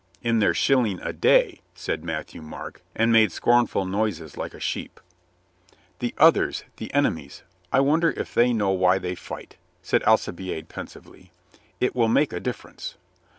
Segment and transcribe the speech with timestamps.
[0.23, 4.99] "In their shilling a day," said Matthieu Marc, and made scornful noises like a sheep.
[5.99, 11.31] "The others, the enemies, I wonder if they know why they fight," said Alcibiade pensively.
[11.79, 12.95] "It will INGEMINATING PEACE 149 make a difference."